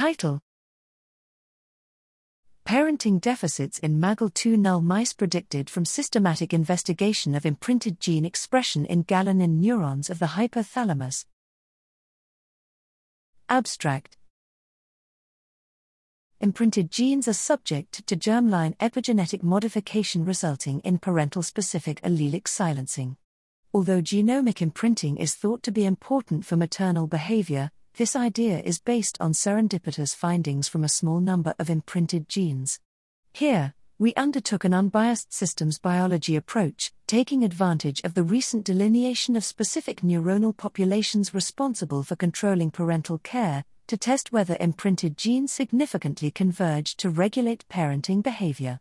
[0.00, 0.40] Title
[2.66, 9.04] Parenting Deficits in MAGEL2 Null Mice Predicted from Systematic Investigation of Imprinted Gene Expression in
[9.04, 11.26] Galanin Neurons of the Hypothalamus.
[13.50, 14.16] Abstract
[16.40, 23.18] Imprinted genes are subject to germline epigenetic modification resulting in parental specific allelic silencing.
[23.74, 29.16] Although genomic imprinting is thought to be important for maternal behavior, this idea is based
[29.20, 32.80] on serendipitous findings from a small number of imprinted genes.
[33.32, 39.44] Here, we undertook an unbiased systems biology approach, taking advantage of the recent delineation of
[39.44, 46.96] specific neuronal populations responsible for controlling parental care, to test whether imprinted genes significantly converge
[46.96, 48.80] to regulate parenting behavior.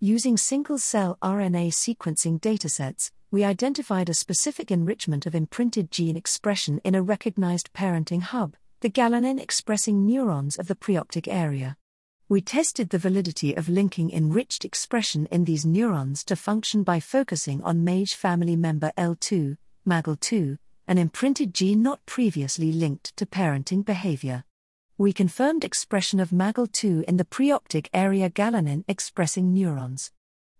[0.00, 6.80] Using single cell RNA sequencing datasets, we identified a specific enrichment of imprinted gene expression
[6.84, 11.76] in a recognized parenting hub, the galanin expressing neurons of the preoptic area.
[12.28, 17.60] We tested the validity of linking enriched expression in these neurons to function by focusing
[17.64, 20.56] on MAGE family member L2, MAGEL2,
[20.86, 24.44] an imprinted gene not previously linked to parenting behavior.
[24.96, 30.12] We confirmed expression of MAGEL2 in the preoptic area galanin expressing neurons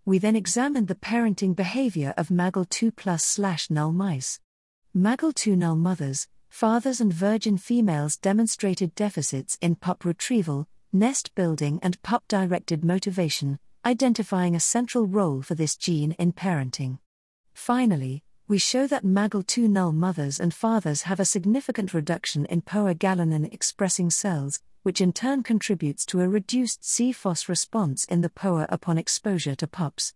[0.06, 4.38] we then examined the parenting behavior of MAGEL2 plus slash null mice.
[4.94, 12.00] MAGEL2 null mothers, fathers, and virgin females demonstrated deficits in pup retrieval, nest building, and
[12.02, 16.98] pup directed motivation, identifying a central role for this gene in parenting.
[17.54, 22.94] Finally, we show that MAGEL2 null mothers and fathers have a significant reduction in POA
[22.94, 28.66] galanin expressing cells, which in turn contributes to a reduced CFOS response in the POA
[28.68, 30.14] upon exposure to pups.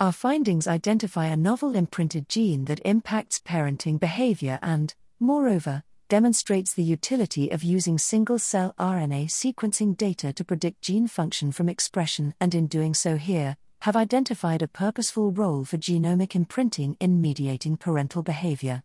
[0.00, 6.82] Our findings identify a novel imprinted gene that impacts parenting behavior and, moreover, demonstrates the
[6.82, 12.54] utility of using single cell RNA sequencing data to predict gene function from expression, and
[12.54, 18.22] in doing so, here, have identified a purposeful role for genomic imprinting in mediating parental
[18.22, 18.82] behavior.